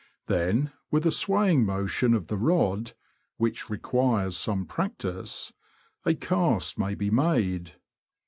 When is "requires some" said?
3.69-4.65